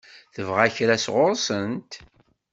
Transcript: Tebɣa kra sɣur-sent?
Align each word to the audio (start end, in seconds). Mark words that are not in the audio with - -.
Tebɣa 0.33 0.65
kra 0.75 0.95
sɣur-sent? 1.05 1.91